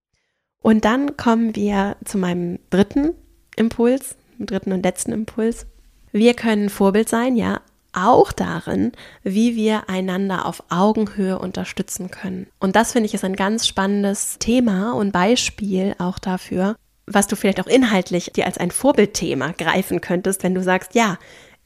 [0.62, 3.14] Und dann kommen wir zu meinem dritten
[3.56, 5.66] Impuls, dritten und letzten Impuls.
[6.12, 7.62] Wir können Vorbild sein, ja,
[7.94, 8.92] auch darin,
[9.24, 12.48] wie wir einander auf Augenhöhe unterstützen können.
[12.60, 16.76] Und das finde ich ist ein ganz spannendes Thema und Beispiel auch dafür,
[17.10, 21.18] was du vielleicht auch inhaltlich dir als ein Vorbildthema greifen könntest, wenn du sagst, ja,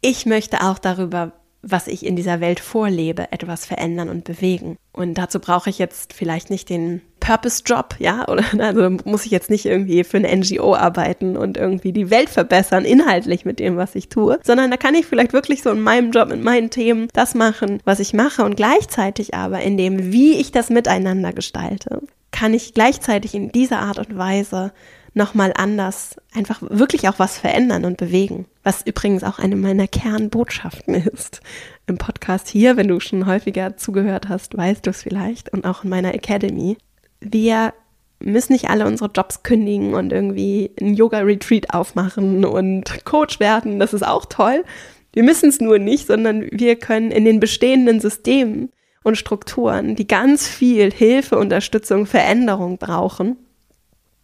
[0.02, 4.76] ich möchte auch darüber, was ich in dieser Welt vorlebe, etwas verändern und bewegen.
[4.92, 9.50] Und dazu brauche ich jetzt vielleicht nicht den Purpose-Job, ja, oder also muss ich jetzt
[9.50, 13.96] nicht irgendwie für eine NGO arbeiten und irgendwie die Welt verbessern, inhaltlich mit dem, was
[13.96, 17.08] ich tue, sondern da kann ich vielleicht wirklich so in meinem Job, mit meinen Themen
[17.14, 22.02] das machen, was ich mache und gleichzeitig aber in dem, wie ich das miteinander gestalte,
[22.32, 24.74] kann ich gleichzeitig in dieser Art und Weise
[25.14, 28.46] nochmal anders einfach wirklich auch was verändern und bewegen.
[28.64, 31.42] Was übrigens auch eine meiner Kernbotschaften ist
[31.86, 32.78] im Podcast hier.
[32.78, 35.52] Wenn du schon häufiger zugehört hast, weißt du es vielleicht.
[35.54, 36.78] Und auch in meiner Academy.
[37.20, 37.74] Wir
[38.20, 43.80] müssen nicht alle unsere Jobs kündigen und irgendwie ein Yoga-Retreat aufmachen und Coach werden.
[43.80, 44.64] Das ist auch toll.
[45.12, 48.72] Wir müssen es nur nicht, sondern wir können in den bestehenden Systemen
[49.04, 53.38] und Strukturen, die ganz viel Hilfe, Unterstützung, Veränderung brauchen,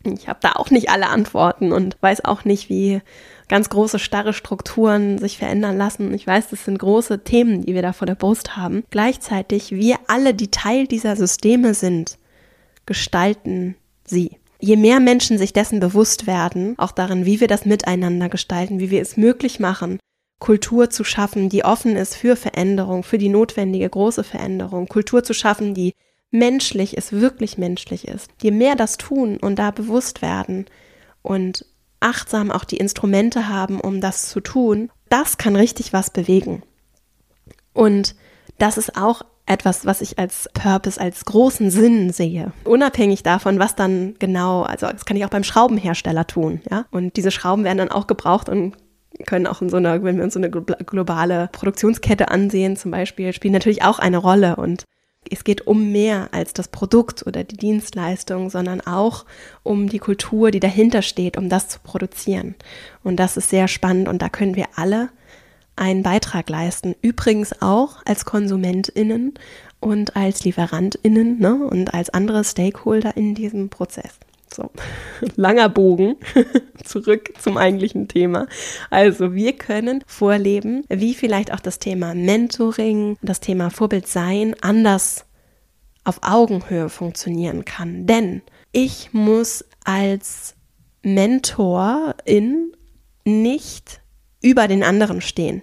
[0.03, 3.01] ich habe da auch nicht alle Antworten und weiß auch nicht, wie
[3.49, 6.13] ganz große starre Strukturen sich verändern lassen.
[6.13, 8.83] Ich weiß, das sind große Themen, die wir da vor der Brust haben.
[8.91, 12.17] Gleichzeitig, wir alle, die Teil dieser Systeme sind,
[12.85, 14.37] gestalten sie.
[14.61, 18.91] Je mehr Menschen sich dessen bewusst werden, auch darin, wie wir das miteinander gestalten, wie
[18.91, 19.99] wir es möglich machen,
[20.39, 25.33] Kultur zu schaffen, die offen ist für Veränderung, für die notwendige große Veränderung, Kultur zu
[25.33, 25.93] schaffen, die
[26.31, 30.65] menschlich ist, wirklich menschlich ist, je mehr das tun und da bewusst werden
[31.21, 31.65] und
[31.99, 36.63] achtsam auch die Instrumente haben, um das zu tun, das kann richtig was bewegen.
[37.73, 38.15] Und
[38.57, 42.51] das ist auch etwas, was ich als Purpose, als großen Sinn sehe.
[42.65, 46.85] Unabhängig davon, was dann genau, also das kann ich auch beim Schraubenhersteller tun, ja.
[46.91, 48.75] Und diese Schrauben werden dann auch gebraucht und
[49.25, 53.33] können auch in so einer, wenn wir uns so eine globale Produktionskette ansehen, zum Beispiel,
[53.33, 54.83] spielen natürlich auch eine Rolle und
[55.29, 59.25] es geht um mehr als das Produkt oder die Dienstleistung, sondern auch
[59.63, 62.55] um die Kultur, die dahinter steht, um das zu produzieren.
[63.03, 65.09] Und das ist sehr spannend und da können wir alle
[65.75, 66.95] einen Beitrag leisten.
[67.01, 69.33] Übrigens auch als KonsumentInnen
[69.79, 74.19] und als LieferantInnen ne, und als andere Stakeholder in diesem Prozess.
[74.53, 74.69] So,
[75.35, 76.17] langer Bogen
[76.83, 78.47] zurück zum eigentlichen Thema.
[78.89, 85.25] Also wir können vorleben, wie vielleicht auch das Thema Mentoring, das Thema Vorbild sein anders
[86.03, 88.07] auf Augenhöhe funktionieren kann.
[88.07, 90.55] Denn ich muss als
[91.03, 92.73] Mentorin
[93.25, 94.01] nicht
[94.41, 95.61] über den anderen stehen.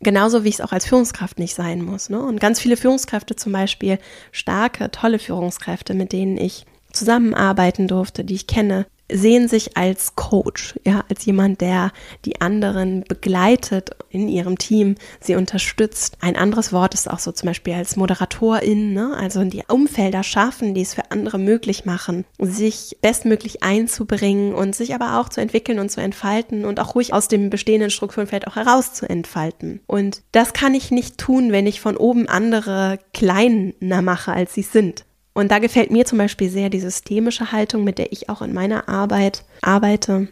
[0.00, 2.10] Genauso wie ich es auch als Führungskraft nicht sein muss.
[2.10, 2.20] Ne?
[2.20, 3.98] Und ganz viele Führungskräfte, zum Beispiel
[4.30, 10.74] starke, tolle Führungskräfte, mit denen ich zusammenarbeiten durfte, die ich kenne, sehen sich als Coach,
[10.84, 11.92] ja, als jemand, der
[12.24, 16.16] die anderen begleitet in ihrem Team, sie unterstützt.
[16.20, 19.16] Ein anderes Wort ist auch so zum Beispiel als Moderatorin, ne?
[19.16, 24.94] also die Umfelder schaffen, die es für andere möglich machen, sich bestmöglich einzubringen und sich
[24.94, 28.56] aber auch zu entwickeln und zu entfalten und auch ruhig aus dem bestehenden Strukturenfeld auch
[28.56, 29.80] heraus zu entfalten.
[29.86, 34.62] Und das kann ich nicht tun, wenn ich von oben andere kleiner mache, als sie
[34.62, 35.05] sind.
[35.36, 38.54] Und da gefällt mir zum Beispiel sehr die systemische Haltung, mit der ich auch in
[38.54, 40.28] meiner Arbeit arbeite.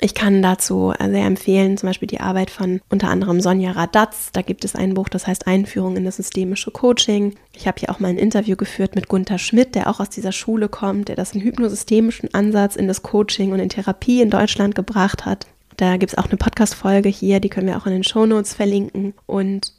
[0.00, 4.30] Ich kann dazu sehr empfehlen, zum Beispiel die Arbeit von unter anderem Sonja Radatz.
[4.32, 7.36] Da gibt es ein Buch, das heißt Einführung in das systemische Coaching.
[7.54, 10.32] Ich habe hier auch mal ein Interview geführt mit Gunther Schmidt, der auch aus dieser
[10.32, 14.74] Schule kommt, der das einen hypnosystemischen Ansatz in das Coaching und in Therapie in Deutschland
[14.74, 15.46] gebracht hat.
[15.76, 18.54] Da gibt es auch eine Podcast-Folge hier, die können wir auch in den Show Notes
[18.54, 19.14] verlinken.
[19.26, 19.72] Und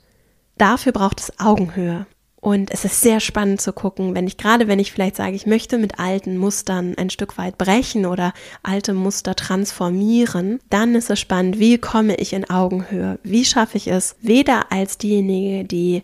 [0.58, 2.06] dafür braucht es Augenhöhe.
[2.44, 5.46] Und es ist sehr spannend zu gucken, wenn ich gerade, wenn ich vielleicht sage, ich
[5.46, 11.22] möchte mit alten Mustern ein Stück weit brechen oder alte Muster transformieren, dann ist es
[11.22, 13.18] spannend, wie komme ich in Augenhöhe?
[13.24, 16.04] Wie schaffe ich es, weder als diejenige, die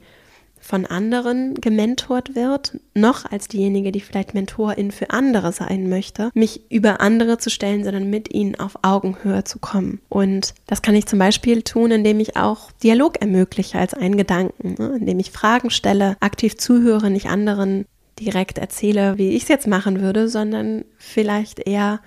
[0.69, 6.71] von anderen gementort wird, noch als diejenige, die vielleicht Mentorin für andere sein möchte, mich
[6.71, 9.99] über andere zu stellen, sondern mit ihnen auf Augenhöhe zu kommen.
[10.09, 14.75] Und das kann ich zum Beispiel tun, indem ich auch Dialog ermögliche als einen Gedanken,
[14.77, 14.97] ne?
[14.99, 17.85] indem ich Fragen stelle, aktiv zuhöre, nicht anderen
[18.19, 21.99] direkt erzähle, wie ich es jetzt machen würde, sondern vielleicht eher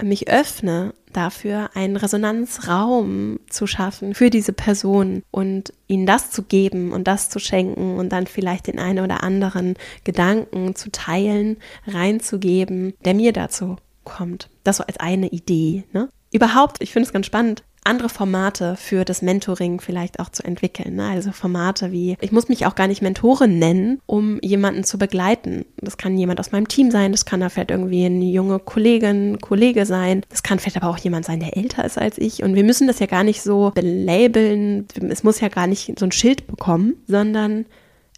[0.00, 6.92] mich öffne dafür, einen Resonanzraum zu schaffen für diese Person und ihnen das zu geben
[6.92, 9.74] und das zu schenken und dann vielleicht den einen oder anderen
[10.04, 14.48] Gedanken zu teilen, reinzugeben, der mir dazu kommt.
[14.64, 15.84] Das so als eine Idee.
[15.92, 16.08] Ne?
[16.32, 20.96] Überhaupt, ich finde es ganz spannend, andere Formate für das Mentoring vielleicht auch zu entwickeln.
[20.96, 21.06] Ne?
[21.08, 25.64] Also Formate wie, ich muss mich auch gar nicht Mentorin nennen, um jemanden zu begleiten.
[25.78, 29.38] Das kann jemand aus meinem Team sein, das kann da vielleicht irgendwie eine junge Kollegin,
[29.40, 30.22] Kollege sein.
[30.28, 32.42] Das kann vielleicht aber auch jemand sein, der älter ist als ich.
[32.42, 34.86] Und wir müssen das ja gar nicht so belabeln.
[35.08, 37.66] Es muss ja gar nicht so ein Schild bekommen, sondern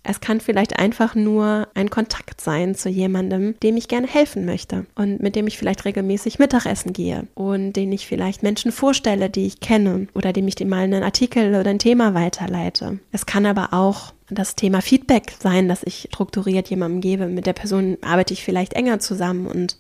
[0.09, 4.87] es kann vielleicht einfach nur ein Kontakt sein zu jemandem, dem ich gerne helfen möchte
[4.95, 9.47] und mit dem ich vielleicht regelmäßig Mittagessen gehe und den ich vielleicht Menschen vorstelle, die
[9.47, 13.01] ich kenne oder dem ich dem mal einen Artikel oder ein Thema weiterleite.
[13.13, 17.27] Es kann aber auch das Thema Feedback sein, dass ich strukturiert jemandem gebe.
[17.27, 19.77] Mit der Person arbeite ich vielleicht enger zusammen und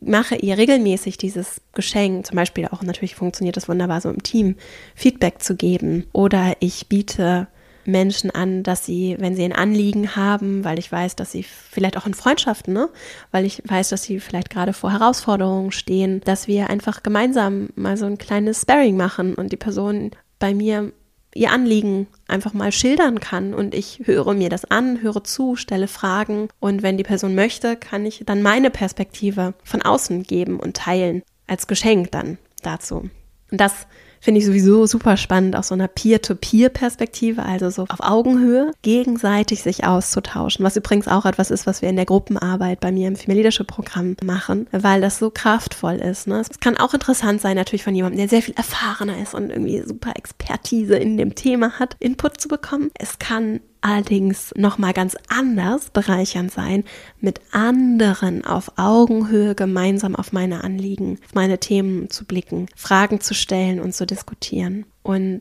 [0.00, 4.56] mache ihr regelmäßig dieses Geschenk, zum Beispiel auch natürlich funktioniert das wunderbar so im Team,
[4.96, 6.06] Feedback zu geben.
[6.12, 7.46] Oder ich biete
[7.84, 11.96] Menschen an, dass sie, wenn sie ein Anliegen haben, weil ich weiß, dass sie vielleicht
[11.96, 12.88] auch in Freundschaften, ne,
[13.30, 17.96] weil ich weiß, dass sie vielleicht gerade vor Herausforderungen stehen, dass wir einfach gemeinsam mal
[17.96, 20.92] so ein kleines Sparring machen und die Person bei mir
[21.34, 25.88] ihr Anliegen einfach mal schildern kann und ich höre mir das an, höre zu, stelle
[25.88, 30.76] Fragen und wenn die Person möchte, kann ich dann meine Perspektive von außen geben und
[30.76, 33.08] teilen als Geschenk dann dazu.
[33.50, 33.86] Und das
[34.20, 39.84] Finde ich sowieso super spannend aus so einer Peer-to-Peer-Perspektive, also so auf Augenhöhe, gegenseitig sich
[39.84, 40.64] auszutauschen.
[40.64, 43.66] Was übrigens auch etwas ist, was wir in der Gruppenarbeit bei mir im Female Leadership
[43.66, 46.26] Programm machen, weil das so kraftvoll ist.
[46.26, 46.40] Ne?
[46.40, 49.82] Es kann auch interessant sein, natürlich von jemandem, der sehr viel erfahrener ist und irgendwie
[49.86, 52.90] super Expertise in dem Thema hat, Input zu bekommen.
[52.94, 56.84] Es kann allerdings nochmal ganz anders bereichernd sein,
[57.20, 63.34] mit anderen auf Augenhöhe gemeinsam auf meine Anliegen, auf meine Themen zu blicken, Fragen zu
[63.34, 64.86] stellen und zu diskutieren.
[65.02, 65.40] Und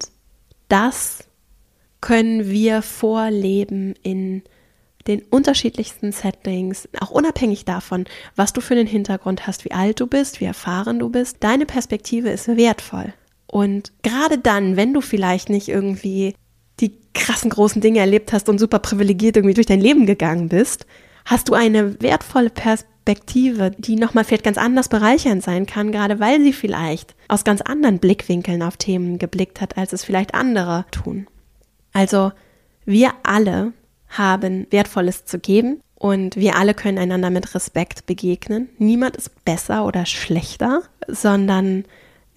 [0.70, 1.28] das
[2.02, 4.44] können wir vorleben in
[5.08, 10.08] den unterschiedlichsten Settings, auch unabhängig davon, was du für einen Hintergrund hast, wie alt du
[10.08, 11.38] bist, wie erfahren du bist.
[11.40, 13.14] Deine Perspektive ist wertvoll.
[13.48, 16.36] Und gerade dann, wenn du vielleicht nicht irgendwie
[17.18, 20.86] krassen großen Dinge erlebt hast und super privilegiert irgendwie durch dein Leben gegangen bist,
[21.26, 22.98] hast du eine wertvolle Perspektive
[23.78, 28.00] die nochmal vielleicht ganz anders bereichernd sein kann, gerade weil sie vielleicht aus ganz anderen
[28.00, 31.28] Blickwinkeln auf Themen geblickt hat, als es vielleicht andere tun.
[31.94, 32.34] Also
[32.86, 33.72] wir alle
[34.10, 38.70] haben Wertvolles zu geben und wir alle können einander mit Respekt begegnen.
[38.78, 41.86] Niemand ist besser oder schlechter, sondern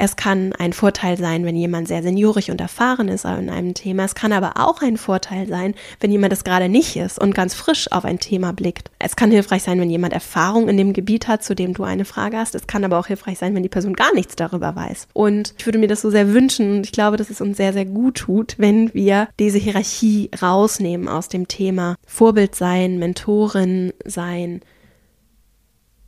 [0.02, 4.06] es kann ein Vorteil sein, wenn jemand sehr seniorig und erfahren ist in einem Thema.
[4.06, 7.52] Es kann aber auch ein Vorteil sein, wenn jemand es gerade nicht ist und ganz
[7.52, 8.90] frisch auf ein Thema blickt.
[8.98, 12.06] Es kann hilfreich sein, wenn jemand Erfahrung in dem Gebiet hat, zu dem du eine
[12.06, 12.54] Frage hast.
[12.54, 15.08] Es kann aber auch hilfreich sein, wenn die Person gar nichts darüber weiß.
[15.12, 17.74] Und ich würde mir das so sehr wünschen und ich glaube, dass es uns sehr,
[17.74, 24.62] sehr gut tut, wenn wir diese Hierarchie rausnehmen aus dem Thema Vorbild sein, Mentorin sein.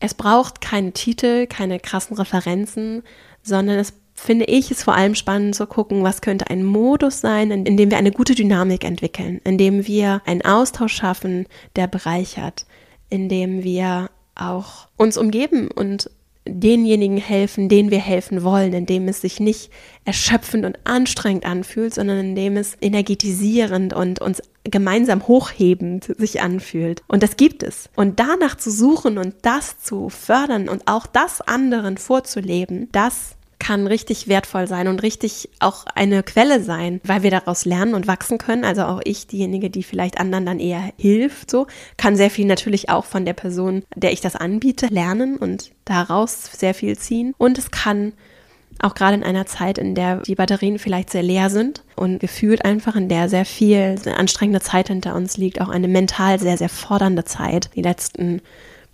[0.00, 3.04] Es braucht keine Titel, keine krassen Referenzen,
[3.42, 7.50] sondern es finde ich es vor allem spannend zu gucken, was könnte ein Modus sein,
[7.50, 11.86] in, in dem wir eine gute Dynamik entwickeln, in dem wir einen Austausch schaffen, der
[11.86, 12.66] bereichert,
[13.08, 16.10] in dem wir auch uns umgeben und
[16.46, 19.70] denjenigen helfen, denen wir helfen wollen, indem es sich nicht
[20.04, 27.02] erschöpfend und anstrengend anfühlt, sondern indem es energetisierend und uns gemeinsam hochhebend sich anfühlt.
[27.08, 27.88] Und das gibt es.
[27.94, 33.86] Und danach zu suchen und das zu fördern und auch das anderen vorzuleben, das kann
[33.86, 38.38] richtig wertvoll sein und richtig auch eine Quelle sein, weil wir daraus lernen und wachsen
[38.38, 38.64] können.
[38.64, 42.88] Also auch ich, diejenige, die vielleicht anderen dann eher hilft, so, kann sehr viel natürlich
[42.88, 47.34] auch von der Person, der ich das anbiete, lernen und daraus sehr viel ziehen.
[47.38, 48.14] Und es kann
[48.80, 52.64] auch gerade in einer Zeit, in der die Batterien vielleicht sehr leer sind und gefühlt
[52.64, 56.68] einfach in der sehr viel anstrengende Zeit hinter uns liegt, auch eine mental sehr, sehr
[56.68, 57.70] fordernde Zeit.
[57.76, 58.42] Die letzten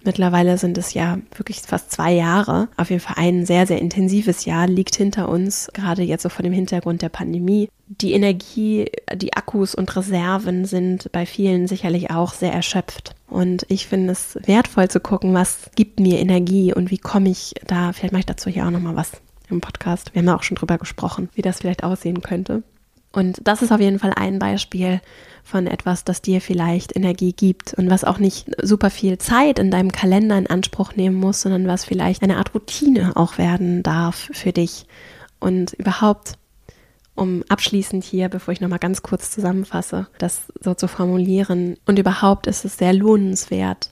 [0.04, 2.68] Mittlerweile sind es ja wirklich fast zwei Jahre.
[2.76, 6.44] Auf jeden Fall ein sehr, sehr intensives Jahr liegt hinter uns, gerade jetzt so vor
[6.44, 7.68] dem Hintergrund der Pandemie.
[7.88, 13.14] Die Energie, die Akkus und Reserven sind bei vielen sicherlich auch sehr erschöpft.
[13.26, 17.54] Und ich finde es wertvoll zu gucken, was gibt mir Energie und wie komme ich
[17.66, 19.12] da, vielleicht mache ich dazu hier auch nochmal was
[19.50, 20.14] im Podcast.
[20.14, 22.62] Wir haben ja auch schon drüber gesprochen, wie das vielleicht aussehen könnte.
[23.12, 25.00] Und das ist auf jeden Fall ein Beispiel
[25.42, 29.70] von etwas, das dir vielleicht Energie gibt und was auch nicht super viel Zeit in
[29.70, 34.28] deinem Kalender in Anspruch nehmen muss, sondern was vielleicht eine Art Routine auch werden darf
[34.32, 34.86] für dich.
[35.40, 36.34] Und überhaupt,
[37.14, 41.76] um abschließend hier, bevor ich nochmal ganz kurz zusammenfasse, das so zu formulieren.
[41.86, 43.90] Und überhaupt ist es sehr lohnenswert,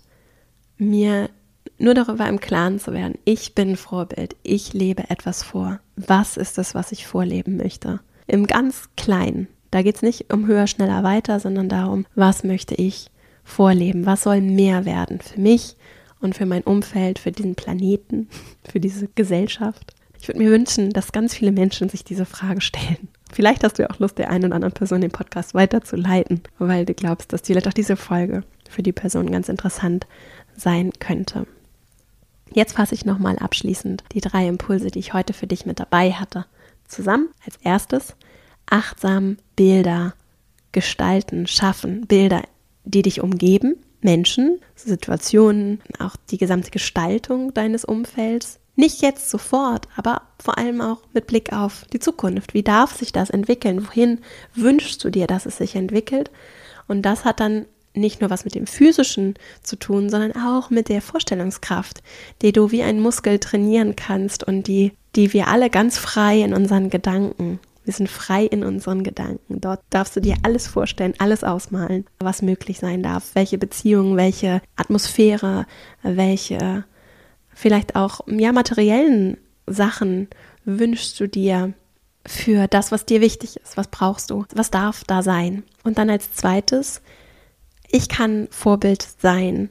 [0.77, 1.31] mir
[1.79, 5.81] nur darüber im Klaren zu werden, ich bin Vorbild, ich lebe etwas vor.
[5.97, 8.01] Was ist es, was ich vorleben möchte?
[8.27, 9.49] Im ganz Kleinen.
[9.71, 13.11] Da geht es nicht um höher, schneller, weiter, sondern darum, was möchte ich
[13.45, 14.07] vorleben?
[14.07, 15.77] Was soll mehr werden für mich
[16.21, 18.29] und für mein Umfeld, für diesen Planeten,
[18.69, 19.95] für diese Gesellschaft?
[20.21, 23.09] Ich würde mir wünschen, dass ganz viele Menschen sich diese Frage stellen.
[23.33, 26.87] Vielleicht hast du ja auch Lust, der einen oder anderen Person den Podcast weiterzuleiten, weil
[26.87, 30.07] du glaubst, dass vielleicht auch diese Folge für die Person ganz interessant
[30.57, 31.47] sein könnte.
[32.53, 36.13] Jetzt fasse ich nochmal abschließend die drei Impulse, die ich heute für dich mit dabei
[36.13, 36.47] hatte,
[36.89, 37.29] zusammen.
[37.45, 38.15] Als erstes
[38.67, 40.15] achtsam Bilder
[40.73, 42.43] gestalten, schaffen, Bilder,
[42.85, 48.61] die dich umgeben, Menschen, Situationen, auch die gesamte Gestaltung deines Umfelds.
[48.77, 52.53] Nicht jetzt sofort, aber vor allem auch mit Blick auf die Zukunft.
[52.53, 53.87] Wie darf sich das entwickeln?
[53.87, 54.21] Wohin
[54.55, 56.31] wünschst du dir, dass es sich entwickelt?
[56.87, 60.89] Und das hat dann nicht nur was mit dem physischen zu tun, sondern auch mit
[60.89, 62.03] der Vorstellungskraft,
[62.43, 66.55] die du wie ein Muskel trainieren kannst und die, die wir alle ganz frei in
[66.55, 67.59] unseren Gedanken.
[67.85, 69.61] Wir sind frei in unseren Gedanken.
[69.61, 73.31] Dort darfst du dir alles vorstellen, alles ausmalen, was möglich sein darf.
[73.35, 75.67] Welche Beziehungen, welche Atmosphäre,
[76.03, 76.85] welche
[77.55, 80.29] vielleicht auch ja materiellen Sachen
[80.65, 81.73] wünschst du dir
[82.27, 83.77] für das, was dir wichtig ist?
[83.77, 84.45] Was brauchst du?
[84.55, 85.63] Was darf da sein?
[85.85, 87.01] Und dann als zweites,
[87.89, 89.71] ich kann Vorbild sein.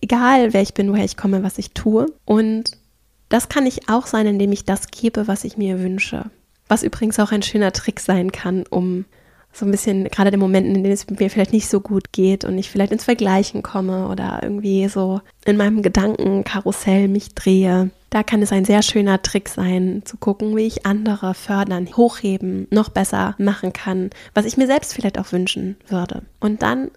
[0.00, 2.06] Egal wer ich bin, woher ich komme, was ich tue.
[2.24, 2.78] Und
[3.28, 6.30] das kann ich auch sein, indem ich das gebe, was ich mir wünsche.
[6.68, 9.04] Was übrigens auch ein schöner Trick sein kann, um
[9.52, 12.44] so ein bisschen, gerade in Momenten, in denen es mir vielleicht nicht so gut geht
[12.44, 17.90] und ich vielleicht ins Vergleichen komme oder irgendwie so in meinem Gedankenkarussell mich drehe.
[18.10, 22.66] Da kann es ein sehr schöner Trick sein, zu gucken, wie ich andere fördern, hochheben,
[22.70, 26.22] noch besser machen kann, was ich mir selbst vielleicht auch wünschen würde.
[26.40, 26.90] Und dann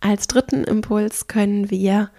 [0.00, 2.10] als dritten Impuls können wir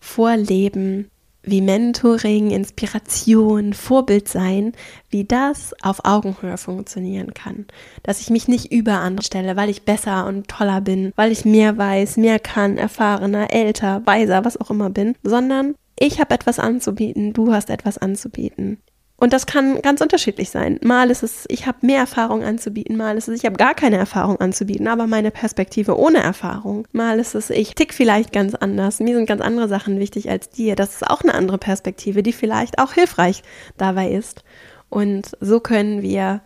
[0.00, 1.10] vorleben,
[1.46, 4.72] wie Mentoring, Inspiration, Vorbild sein,
[5.08, 7.66] wie das auf Augenhöhe funktionieren kann.
[8.02, 11.44] Dass ich mich nicht über andere stelle, weil ich besser und toller bin, weil ich
[11.44, 16.58] mehr weiß, mehr kann, erfahrener, älter, weiser, was auch immer bin, sondern ich habe etwas
[16.58, 18.78] anzubieten, du hast etwas anzubieten.
[19.18, 20.78] Und das kann ganz unterschiedlich sein.
[20.82, 23.96] Mal ist es, ich habe mehr Erfahrung anzubieten, mal ist es, ich habe gar keine
[23.96, 26.86] Erfahrung anzubieten, aber meine Perspektive ohne Erfahrung.
[26.92, 29.00] Mal ist es, ich tick vielleicht ganz anders.
[29.00, 30.76] Mir sind ganz andere Sachen wichtig als dir.
[30.76, 33.42] Das ist auch eine andere Perspektive, die vielleicht auch hilfreich
[33.78, 34.44] dabei ist.
[34.90, 36.42] Und so können wir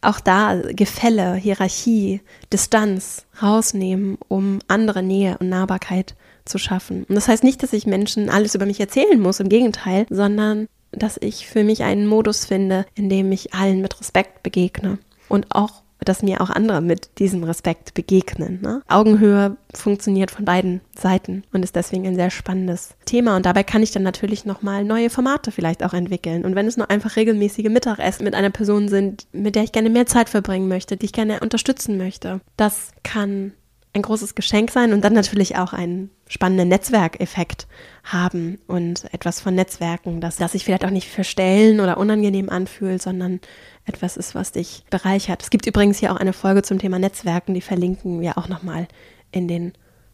[0.00, 2.20] auch da Gefälle, Hierarchie,
[2.52, 7.04] Distanz rausnehmen, um andere Nähe und Nahbarkeit zu schaffen.
[7.08, 10.68] Und das heißt nicht, dass ich Menschen alles über mich erzählen muss, im Gegenteil, sondern
[10.96, 15.54] dass ich für mich einen Modus finde, in dem ich allen mit Respekt begegne und
[15.54, 18.60] auch dass mir auch andere mit diesem Respekt begegnen.
[18.62, 18.82] Ne?
[18.88, 23.36] Augenhöhe funktioniert von beiden Seiten und ist deswegen ein sehr spannendes Thema.
[23.36, 26.44] Und dabei kann ich dann natürlich nochmal neue Formate vielleicht auch entwickeln.
[26.44, 29.90] Und wenn es nur einfach regelmäßige Mittagessen mit einer Person sind, mit der ich gerne
[29.90, 33.52] mehr Zeit verbringen möchte, die ich gerne unterstützen möchte, das kann
[33.94, 37.68] ein großes Geschenk sein und dann natürlich auch einen spannenden Netzwerkeffekt
[38.02, 43.00] haben und etwas von Netzwerken, das, das sich vielleicht auch nicht verstellen oder unangenehm anfühlt,
[43.00, 43.40] sondern
[43.84, 45.42] etwas ist, was dich bereichert.
[45.42, 48.88] Es gibt übrigens hier auch eine Folge zum Thema Netzwerken, die verlinken wir auch nochmal
[49.30, 49.72] in den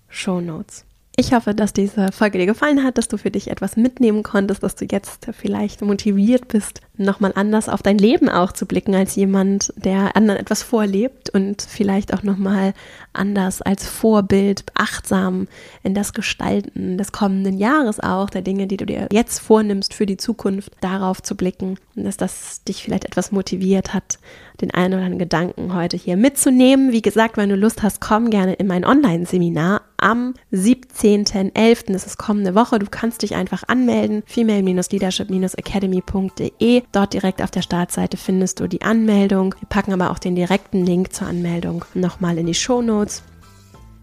[0.08, 0.84] Show Notes.
[1.20, 4.62] Ich hoffe, dass diese Folge dir gefallen hat, dass du für dich etwas mitnehmen konntest,
[4.62, 9.16] dass du jetzt vielleicht motiviert bist, nochmal anders auf dein Leben auch zu blicken als
[9.16, 12.72] jemand, der anderen etwas vorlebt und vielleicht auch nochmal
[13.12, 15.46] anders als Vorbild achtsam
[15.82, 20.06] in das Gestalten des kommenden Jahres auch, der Dinge, die du dir jetzt vornimmst für
[20.06, 24.18] die Zukunft, darauf zu blicken und dass das dich vielleicht etwas motiviert hat,
[24.62, 26.92] den einen oder anderen Gedanken heute hier mitzunehmen.
[26.92, 31.92] Wie gesagt, wenn du Lust hast, komm gerne in mein Online-Seminar am 17.11.
[31.92, 32.78] Das ist kommende Woche.
[32.78, 34.22] Du kannst dich einfach anmelden.
[34.26, 39.54] female-leadership-academy.de Dort direkt auf der Startseite findest du die Anmeldung.
[39.58, 43.22] Wir packen aber auch den direkten Link zur Anmeldung nochmal in die Show Notes.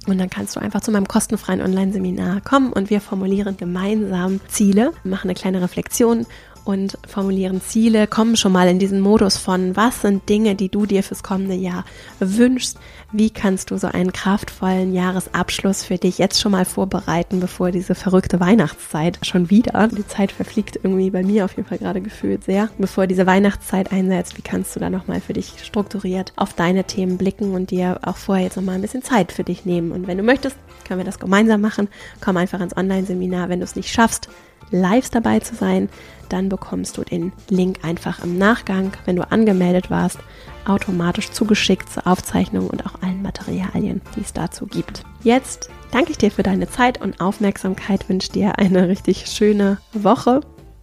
[0.08, 4.94] Und dann kannst du einfach zu meinem kostenfreien Online-Seminar kommen und wir formulieren gemeinsam Ziele,
[5.04, 6.26] machen eine kleine Reflexion
[6.68, 10.86] und formulieren Ziele, kommen schon mal in diesen Modus von, was sind Dinge, die du
[10.86, 11.86] dir fürs kommende Jahr
[12.20, 12.78] wünschst,
[13.14, 17.96] wie kannst du so einen kraftvollen Jahresabschluss für dich jetzt schon mal vorbereiten, bevor diese
[17.96, 22.44] verrückte Weihnachtszeit schon wieder, die Zeit verfliegt irgendwie bei mir auf jeden Fall gerade gefühlt
[22.44, 26.84] sehr, bevor diese Weihnachtszeit einsetzt, wie kannst du da nochmal für dich strukturiert auf deine
[26.84, 29.94] Themen blicken und dir auch vorher jetzt nochmal ein bisschen Zeit für dich nehmen.
[29.94, 31.88] Und wenn du möchtest, können wir das gemeinsam machen.
[32.20, 34.30] Komm einfach ins Online-Seminar, wenn du es nicht schaffst,
[34.72, 35.90] live dabei zu sein,
[36.30, 40.20] dann bekommst du den Link einfach im Nachgang, wenn du angemeldet warst,
[40.66, 45.04] automatisch zugeschickt zur Aufzeichnung und auch allen Materialien, die es dazu gibt.
[45.24, 50.42] Jetzt danke ich dir für deine Zeit und Aufmerksamkeit, wünsche dir eine richtig schöne Woche.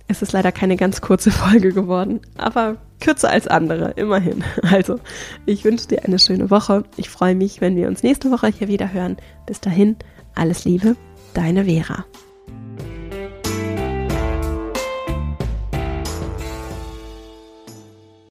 [0.09, 4.45] Es ist leider keine ganz kurze Folge geworden, aber kürzer als andere, immerhin.
[4.62, 4.99] Also,
[5.47, 6.85] ich wünsche dir eine schöne Woche.
[6.97, 9.16] Ich freue mich, wenn wir uns nächste Woche hier wieder hören.
[9.47, 9.97] Bis dahin,
[10.35, 10.97] alles Liebe,
[11.35, 12.05] deine Vera.